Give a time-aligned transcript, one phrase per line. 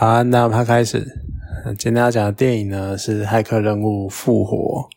[0.00, 1.06] 好，那我们开始。
[1.76, 4.56] 今天要讲的电影呢是《骇客任务：复活》。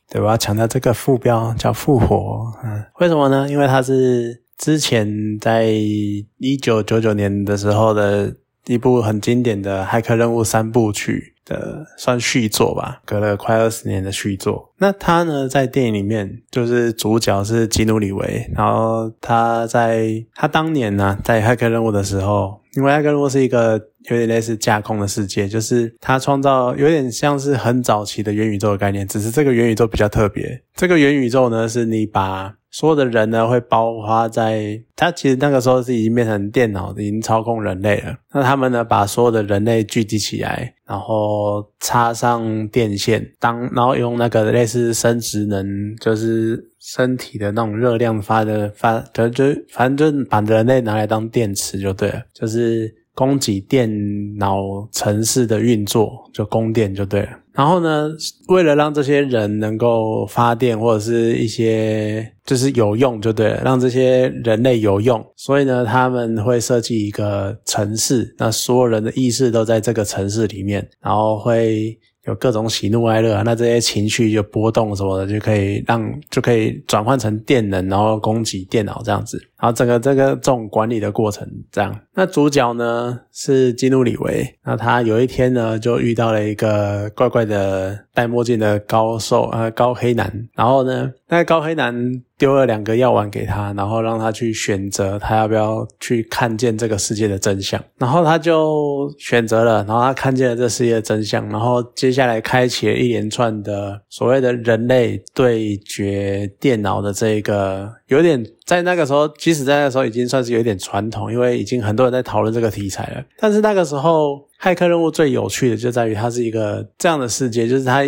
[0.10, 2.50] 对，我要强调这个副标叫“复活”。
[2.64, 3.46] 嗯，为什么呢？
[3.50, 8.34] 因为它是之前在一九九九年的时候的
[8.68, 11.32] 一部很经典的《骇客任务》三部曲。
[11.46, 14.72] 的算续作吧，隔了快二十年的续作。
[14.78, 23.74] 那他呢，在电影里面就是主角是基努里维，然后他在他当年呢，在骇客任务的时候，因为骇客任务是一个
[24.10, 30.64] 有点类似架空的世界，就是它创造有点像是很早期的元宇宙的概念，只是这个元宇宙比较特别。
[30.76, 38.16] 这个元宇宙呢，是你把所有的人呢会包括在，它其实那个时候是已经变成电脑，已经操控人类了。
[38.34, 53.90] 那他们呢把所有的人类聚集起来，然后插上电线，当然后用那个类似生殖能，就是身体的那种热量发的发，就就反正就把人类拿来当电池就对了，就是供给电
[54.38, 54.58] 脑
[54.92, 57.30] 城市的运作，就供电就对了。
[57.54, 58.10] 然后呢，
[58.50, 71.98] 为了让这些人能够发电或者是一些就是有用就对了，让这些人类有用，所以呢，他们会设计一个城市，那所有人的意识都在这个城市里面，然后会。
[72.26, 79.38] 有各种喜怒哀乐，那这些情绪就波动什么的，就可以让就可以转换成电能，然后供给电脑这样子。
[79.60, 81.98] 然后整个这个这种管理的过程这样。
[82.14, 91.94] 那主角呢是基努里维，那他有一天呢就遇到了一个怪怪的戴墨镜的高瘦呃高黑男，然后呢那个高黑男
[92.38, 97.82] 丢了两个药丸给他，然后让他去选择他要不要去看见这个世界的真相。
[97.98, 113.24] 然后他就选择了，然后他看见了这世界的真相，然后接下来开启了一连串的所谓的人类对决电脑的这个，有点在那个时候，即使在那个时候已经算是有点传统，因为已经很多人在讨论这个题材了。
[113.38, 118.04] 但是那个时候，骇客任务最有趣的就在于它是一个这样的世界，就是它。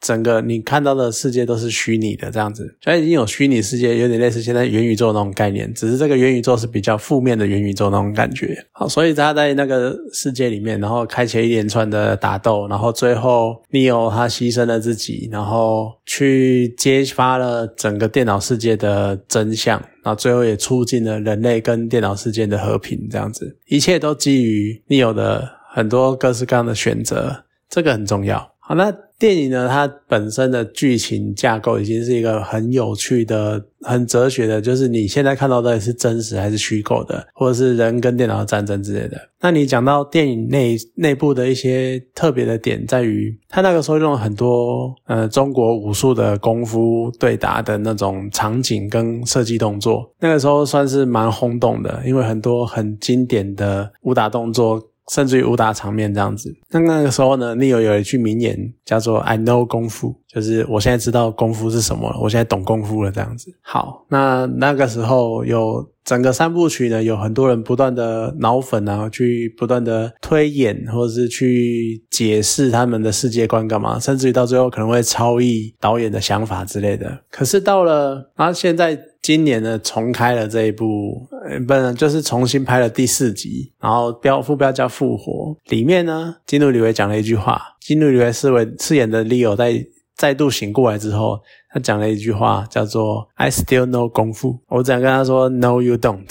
[0.00, 8.56] 整个你看到的世界都是虚拟的，这样子，虽然已经有虚拟世界，有点类似现在元宇宙那种概念，只是这个元宇宙是比较负面的元宇宙那种感觉。
[8.72, 28.38] 好，所以他在那个世界里面，然后开启一连串的打斗，然后最后 Neo 他牺牲了自己，然后去揭发了整个电脑世界的真相，然后最后也促进了人类跟电脑世界的和平，这样子，一切都基于 Neo 的很多各式各样的选择，这个很重要。
[28.60, 29.68] 好，那电影呢？
[29.68, 39.18] 它本身的剧情架构已经是一个很有趣的、很哲学的，就是你现在看到的是真实还是虚构的，或者是人跟电脑的战争之类的。
[39.40, 54.80] 那你讲到电影内内部的一些特别的点，在于他那个时候用了很多呃中国武术的功夫对打的那种场景跟设计动作，那个时候算是蛮轰动的，因为很多很经典的武打动作。
[55.12, 63.50] 甚至于武打场面这样子，那那个时候呢，Neo 有一句名言叫做 “I know 功夫”，就是我现在知道功夫是什么了，我现在懂功夫了这样子。
[63.62, 77.18] 好，那那个时候有整个三部曲呢，有很多人不断的脑粉啊，去不断的推演或者是去解释他们的世界观干嘛，甚至于到最后可能会超译导演的想法之类的。
[77.30, 78.98] 可是到了啊现在。
[79.28, 81.28] 今年呢，重开了这一部，
[81.66, 85.54] 不能就是重新拍了第四集，然后标副标叫复活。
[85.66, 89.84] 里面呢，金努里维讲了一句话，金努里维饰为饰演的 Leo 在
[90.16, 91.38] 再度醒过来之后，
[91.70, 94.60] 他讲了一句话，叫做 “I still know 功夫”。
[94.68, 96.24] 我只想跟他说 “No, you don't”，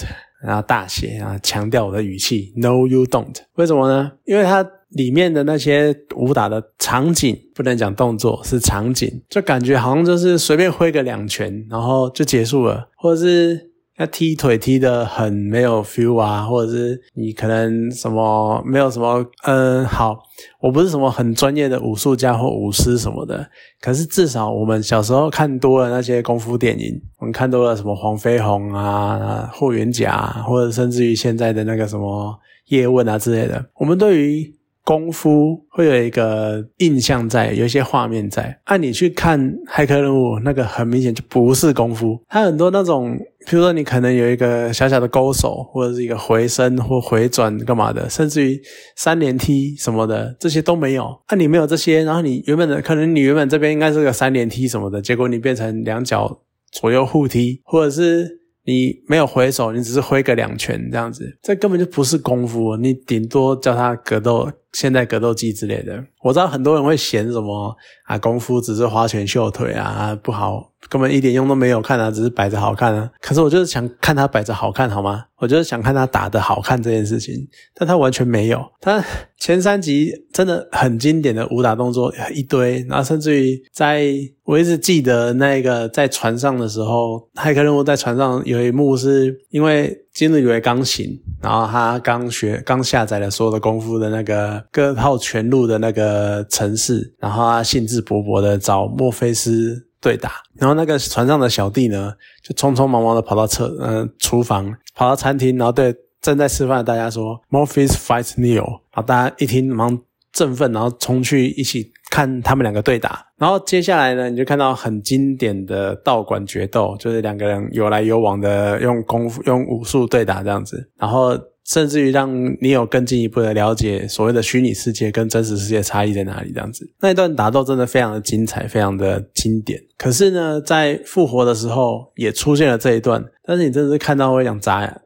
[0.43, 3.35] 然后大写啊，强调我的语气 “No, you don't”。
[3.57, 4.13] 为什么呢？
[4.25, 4.67] 因为他。
[4.89, 20.17] 里面的那些武打的场景，不能讲动作，是场景，就感觉好像就是随便挥个两拳，然后就结束了，或者是他踢腿踢的很没有 feel 啊，或者是你可能什么没有什么，嗯，好，
[20.61, 23.45] 我不是什么很专业的武术家或武师什么的，
[23.81, 34.55] 可是至少我们小时候看多了那些功夫电影，我们看多了什么黄飞鸿啊、霍元甲，或者甚至于现在的那个什么叶问啊之类的，我们对于
[34.87, 38.57] 功夫会有一个印象在，有一些画面在。
[38.63, 39.37] 按你去看
[39.69, 42.17] 《骇客任务》，那个很明显就不是功夫。
[42.29, 48.57] 它很多那种，比如说你可能有一个小小的勾手，或者是一个回身或回转干嘛的，甚至于
[48.95, 51.13] 三连踢什么的，这些都没有。
[51.29, 56.39] 那你没有这些，然后你原本的可能你原本这边应该是个三连踢什么的，结果你变成两脚
[56.71, 58.37] 左右互踢，或者是。
[58.69, 62.75] 你没有回手，你只是挥个两拳这样子，这根本就不是功夫。
[62.75, 66.03] 你顶多叫他格斗现代格斗技之类的。
[66.23, 67.75] 我知道很多人会嫌什么
[68.05, 73.09] 啊，功夫只是花拳绣腿啊，不好，根本一点用都没有，看啊，只是摆着好看啊。
[73.21, 75.25] 可是我就是想看他摆着好看，好吗？
[75.37, 77.35] 我就是想看他打的好看这件事情，
[77.75, 78.59] 但他完全没有。
[78.81, 79.03] 他
[79.39, 84.11] 前三集真的很经典的武打动作一堆，然后甚至于在
[84.43, 102.11] 我一直记得那个在船上的时候，骇客任务在船上有一幕是因为今日为刚醒，然后他刚学刚下载了所有的功夫的那个各套全录的那个城市，然后他兴致勃勃的找墨菲斯对打，然后那个船上的小弟呢，
[102.41, 109.95] 就匆匆忙忙的跑到厕呃厨房，跑到餐厅，然后对正在吃饭的大家说 m o r p h y s fight Neo，然后大家一听忙
[110.37, 121.37] 振奋，然后冲去一起看他们两个对打，然后接下来呢，你就看到很经典的道馆决斗，就是两个人有来有往的用功夫用武术对打这样子，然后。
[121.67, 129.77] 甚至于让你有更进一步的了解所谓的虚拟世界跟真实世界差异在哪里，这样子那一段打斗真的非常的精彩，非常的经典。
[129.97, 135.01] 可是呢，在复活的时候也出现了这一段，但是你真的是看到会想砸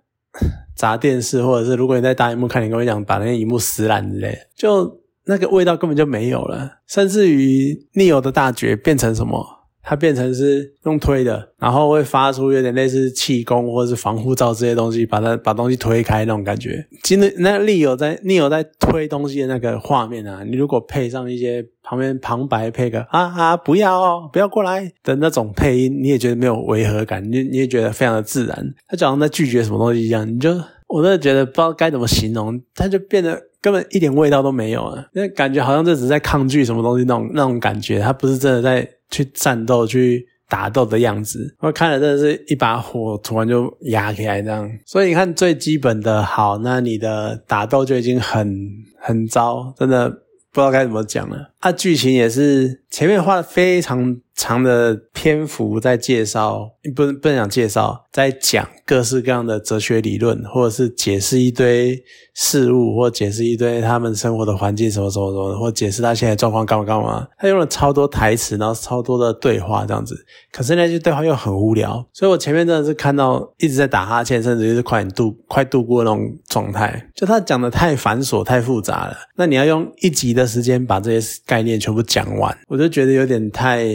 [0.75, 5.00] 砸电视，或者是如果你在大荧幕看，你跟我讲把那个荧幕撕烂之类，就
[5.31, 6.69] 那个味道根本就没有了。
[6.87, 9.59] 甚至于逆游的大绝变成什么？
[9.83, 16.85] 它变成是用推的，然后会发出有点类似气功或者是防护罩这些东西，把它把东西推开那种感觉。
[17.01, 28.73] 真的，那利友在利友在推东西的那个画面啊，你如果配上一些旁边旁白配个啊啊不要哦不要过来的那种配音，你也觉得没有违和感，你你也觉得非常的自然。
[28.87, 30.51] 他就好像在拒绝什么东西一样，你就
[30.89, 38.89] 我真的觉得不知道该怎么形容，他就变得根本一点味道都没有啊，那感觉好像这只是在抗拒什么东西那种那种感觉，他不是真的在。
[39.11, 44.71] 去战斗、去打斗的样子，我看了真的是一把火突然就压起来这样。
[44.85, 48.57] 所以你看最基本的好，那你的打斗就已经很
[48.97, 50.15] 很糟，真的不
[50.53, 51.51] 知道该怎么讲了。
[51.59, 54.17] 啊，剧情也是前面花了非常。
[54.33, 62.01] 长的篇幅在介绍，不不能讲介绍，在讲各式各样的哲学理论，或者是解释一堆
[62.33, 67.27] 事物，或解释一堆他们生活的环境什么什么什么，或解释他现在状况干嘛干嘛。
[67.38, 70.15] 他用了超多台词，然后超多的对话这样子，
[70.51, 77.09] 可是那些对话又很无聊，所以我前面真的是看到一直在打哈欠，甚至就是快度快度过那种状态。
[77.13, 83.85] 就他讲的太繁琐、太复杂了，那你要用一集的时间把这些概念全部讲完，我我就觉得有点太。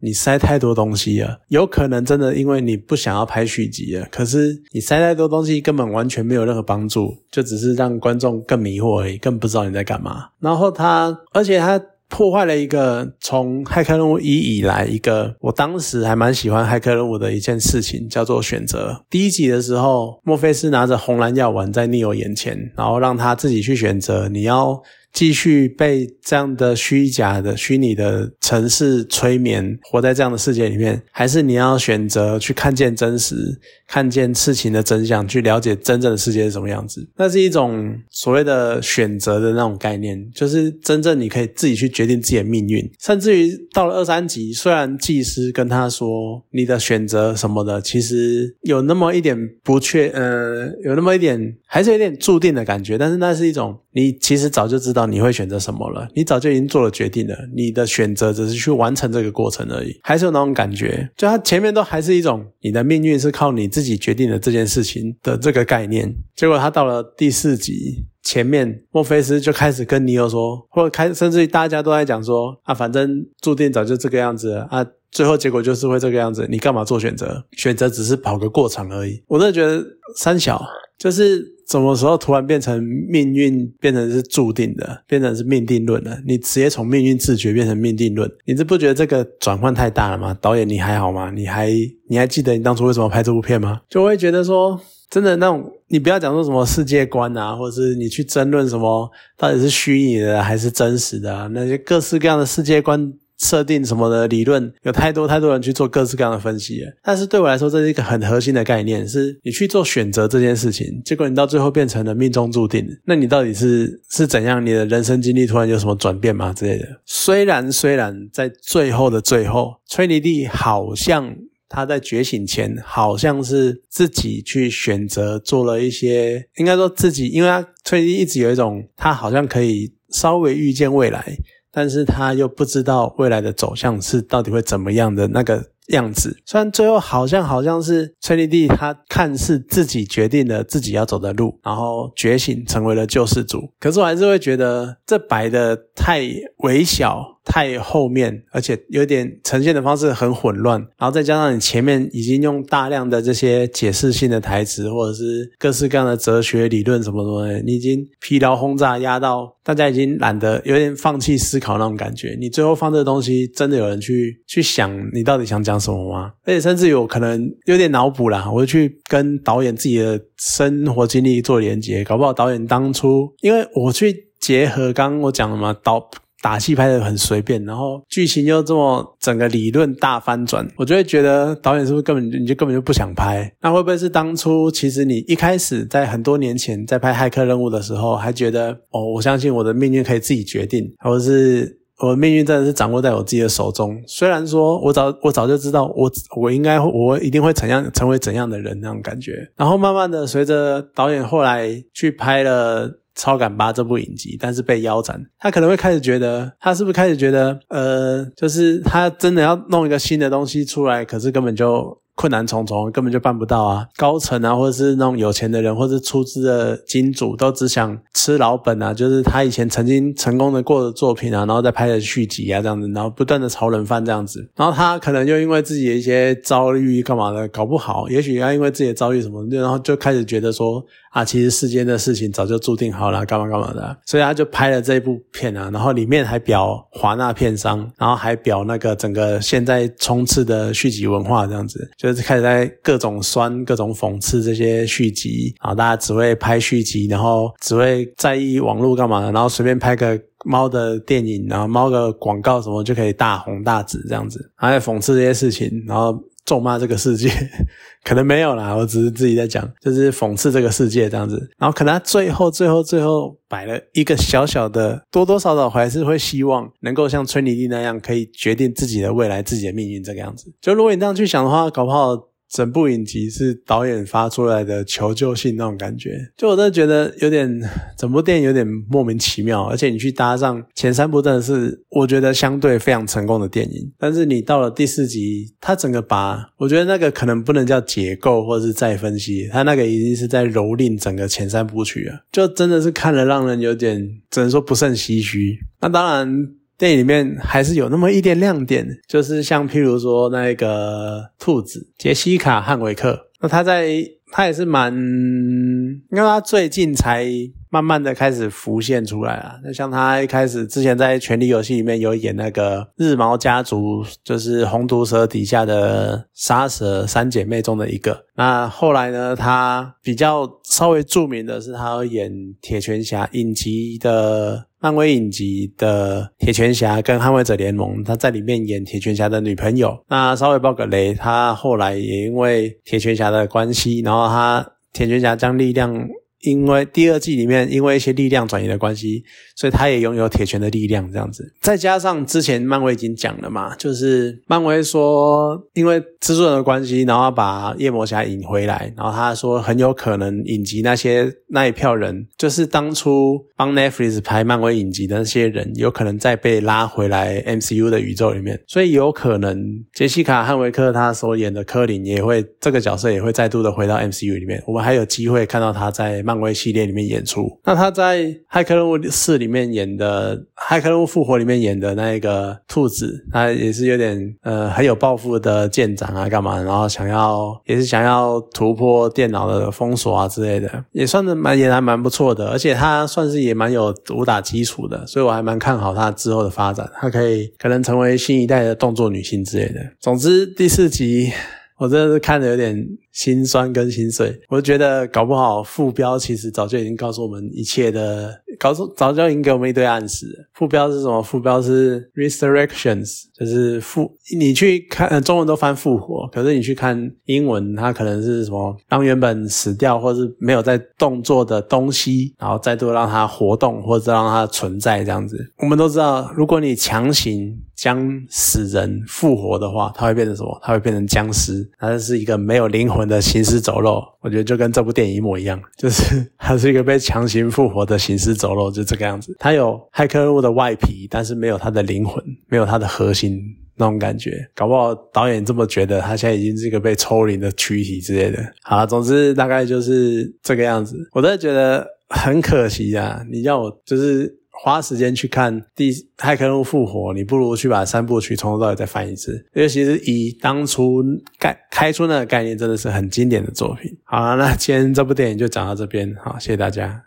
[0.00, 4.06] 你塞太多东西了，有可能真的因为你不想要拍续集了。
[4.12, 10.28] 可是你塞太多东西，根本完全没有任何帮助，就只是让观众更迷惑而已，更不知道你在干嘛。
[10.38, 19.02] 然后他，而且他破坏了一个从《骇客任务一》以来一个我当时还蛮喜欢《骇客任务》的一件事情，叫做选择。
[19.10, 24.80] 第一集的时候，墨菲斯拿着红蓝药丸在 Neo 眼前，然后让他自己去选择，你要。
[25.12, 37.08] 继续被这样的虚假的虚拟的城市催眠，活在这样的世界里面，还是你要选择去看见真实，看见事情的真相，去了解真正的世界是什么样子？
[37.16, 42.88] 那是一种所谓的选择的那种概念，就是真正你可以自己去决定自己的命运。
[43.00, 55.08] 甚至于到了二三级，虽然祭司跟他说你的选择什么的，其实有那么一点不确，呃，有那么一点还是有点注定的感觉，但是那是一种你其实早就知道。
[55.08, 56.06] 你会选择什么了？
[56.14, 61.08] 你早就已经做了决定了，你的选择只是去完成这个过程而已，还是有那种感觉？
[61.16, 66.12] 就他前面都还是一种你的命运是靠你自己决定了这件事情的这个概念。
[66.34, 77.44] 结果他到了第四集前面，墨菲斯就开始跟尼欧说，或者开甚至于大家都在讲说啊，反正注定早就这个样子啊，最后结果就是会这个样子，你干嘛做选择？
[77.52, 79.22] 选择只是跑个过场而已。
[79.26, 79.84] 我真的觉得
[80.16, 80.62] 三小
[80.98, 81.56] 就是。
[81.68, 86.18] 什么时候突然变成命运变成是注定的，变成是命定论了？
[86.26, 90.34] 你直接从命运自觉变成命定论，你这不觉得这个转换太大了吗？
[90.40, 91.30] 导演你还好吗？
[91.30, 91.70] 你还
[92.08, 93.82] 你还记得你当初为什么拍这部片吗？
[93.90, 103.12] 就会觉得说，真的那种，你不要讲说什么世界观啊，或者是你去争论什么到底是虚拟的还是真实的，那些各式各样的世界观。
[103.38, 114.64] 设定什么的理论有太多太多人去做各式各样的分析了，但是对我来说这是一个很核心的概念，是你去做选择这件事情，结果你到最后变成了命中注定，那你到底是是怎样？
[114.64, 116.86] 你的人生经历突然有什么转变吗之类的？
[117.04, 121.32] 虽然虽然在最后的最后，崔尼蒂好像
[121.68, 131.36] 他在觉醒前好像是自己去选择做了一些，应该说自己，因为他崔尼蒂一直有一种他好像可以稍微预见未来。
[131.72, 136.36] 但是他又不知道未来的走向是到底会怎么样的那个样子。
[136.44, 146.22] 虽然最后好像好像是崔丽蒂她看似自己决定了自己要走的路，然后觉醒成为了救世主，可是我还是会觉得这摆的太
[146.58, 147.37] 微小。
[147.48, 162.36] 太后面，而且有点呈现的方式很混乱，然后再加上你前面已经用大量的这些解释性的台词，或者是各式各样的哲学理论什么什么的，你已经疲劳轰炸压到大家已经懒得有点放弃思考那种感觉。
[162.38, 166.32] 你最后放这个东西，真的有人去去想你到底想讲什么吗？
[166.44, 176.08] 而且甚至有可能有点脑补啦，我就去跟导演自己的生活经历做连接，搞不好导演当初因为我去结合刚刚我讲了嘛导。
[176.40, 183.52] 打戏拍的很随便，然后剧情又这么整个理论大翻转，我就会觉得导演是不是根本你就根本就不想拍？
[183.60, 194.00] 那会不会是当初其实你一开始在很多年前在拍骇客任务的时候，还觉得哦，我相信我的命运可以自己决定，或者是我的命运真的是掌握在我自己的手中？
[194.06, 196.08] 虽然说我早我早就知道我
[196.40, 203.00] 我应该我一定会怎样成为怎样的人那种感觉，然后慢慢的随着导演后来去拍了。
[203.18, 212.00] 超感八这部影集，但是被腰斩，他可能会开始觉得，他是不是开始觉得，呃，就是他真的要弄一个新的东西出来，可是根本就。
[212.18, 213.86] 困难重重，根本就办不到啊！
[213.96, 242.07] 高层啊，或者是那种有钱的人，或者是出资的金主，都只想吃老本啊，就是他以前曾经成功的过的作品啊，然后再拍的续集啊，这样子，然后不断的炒冷饭这样子，然后他可能就因为自己的一些遭遇干嘛的，搞不好，也许他因为自己的遭遇什么，然后就开始觉得说啊，其实世间的事情早就注定好了，干嘛干嘛的，所以他就拍了这一部片啊，然后里面还表华纳片商，然后还表那个整个现在冲刺的续集文化这样子，就。
[242.12, 256.18] 就是开始在各种酸、各种讽刺这些续集啊，大家只会拍续集，然后只会在意网络干嘛的，然后随便拍个猫的电影，然后猫的广告什么就可以大红大紫这样子，还在讽刺这些事情，然后。
[256.48, 257.28] 咒骂这个世界，
[258.02, 261.50] 可能没有啦，我只是自己在讲，就是讽刺这个世界这样子。
[261.58, 270.50] 然后可能他最后、最后、最后摆了一个小小的，多多少少还是会希望能够像崔妮蒂那样，可以决定自己的未来、自己的命运这个样子。
[270.62, 272.27] 就如果你这样去想的话，搞不好。
[272.50, 277.60] 整部影集是导演发出来的求救信那种感觉，就我真的觉得有点，
[277.96, 279.64] 整部电影有点莫名其妙。
[279.64, 283.92] 而且你去搭上前三部，真的是我觉得相对非常成功的电影。
[283.98, 295.58] 但是你到了第四集，它整个把我觉得那个可能不能叫解构或者是再分析，它那个已经是在蹂躏整个前三部曲了，就真的是看了让人有点只能说不胜唏嘘。
[295.80, 296.48] 那当然。
[296.78, 303.88] 电影里面还是有那么一点亮点，就是像譬如说那个兔子杰西卡·汉维克，那他在
[304.30, 307.26] 他也是蛮，因为他最近才
[307.70, 309.56] 慢慢的开始浮现出来啊。
[309.62, 318.24] 那像他一开始之前在《权力游戏》里面有演那个日毛家族，就是红毒蛇底下的杀蛇三姐妹中的一个。
[318.36, 324.66] 那后来呢，他比较稍微著名的是他演铁拳侠影集的。
[324.80, 329.98] 漫威影集的铁拳侠跟捍卫者联盟，他在里面演铁拳侠的女朋友。
[330.08, 335.92] 那稍微爆个雷，他后来也因为铁拳侠的关系，然后他铁拳侠将力量。
[336.42, 339.24] 因为第二季里面，因为一些力量转移的关系，
[339.56, 341.52] 所以他也拥有铁拳的力量这样子。
[341.60, 359.60] 再加上之前漫威已经讲了嘛，就是漫威说，因为蜘蛛人的关系，然后把夜魔侠引回来，然后他说很有可能引集那些那一票人，就是当初帮 Netflix 拍漫威影集的那些人，有可能再被拉回来 MCU 的宇宙里面，所以有可能
[359.92, 366.22] 杰西卡·汉维克他所演的柯林也会这个角色也会再度的回到 MCU 里面，我们还有机会看到他在。
[366.28, 376.60] 漫威系列里面演出，那他在《骇客任务四》里面演的《骇客任务复活》里面演的那个兔子，他也是有点呃很有抱负的舰长啊，干嘛？
[376.62, 389.80] 然后想要也是想要突破电脑的封锁啊之类的，也算是蛮也还蛮不错的，而且他算是也蛮有武打基础的，所以我还蛮看好他之后的发展，他可以可能成为新一代的动作女性之类的。
[389.98, 391.32] 总之第四集。
[391.80, 392.76] 我真的是看着有点
[393.18, 400.26] 心酸跟心碎，我觉得搞不好副标其实早就已经告诉我们一切的，告诉早就已经给我们一堆暗示。
[400.54, 401.20] 副标是什么？
[401.20, 404.08] 副标是 resurrections，就是复。
[404.38, 408.76] 你去看中文都翻复活，可是你去看英文，它可能是什么？
[408.88, 415.36] 让原本死掉或是没有在动作的东西，然后再度让它活动，或者让它存在这样子。
[415.58, 420.60] 我们都知道，如果你强行将死人复活的话，它会变成什么？
[420.62, 421.68] 它会变成僵尸。
[421.78, 429.34] 它是一个没有灵魂的行尸走肉，我觉得就跟这部电影一模一样，就是 它是一个被强行复活的行尸走肉，就这个样子。
[429.38, 433.40] 它有骇客任务的外皮，但是没有它的灵魂，没有它的核心。
[433.80, 434.44] 那种感觉。
[434.56, 438.38] 搞不好导演这么觉得，他现在已经是一个被抽离的躯体之类的。
[438.64, 440.96] 好，总之大概就是这个样子。
[441.12, 443.24] 我真的觉得很可惜啊！
[443.30, 449.34] 你要我就是花时间去看《第骇客任务复活》，你不如去把三部曲从头到尾再翻一次。
[449.54, 451.02] 因为其实以当初
[451.38, 453.90] 概开出那个概念，真的是很经典的作品。
[454.04, 456.96] 好了，那今天这部电影就讲到这边，好，谢谢大家。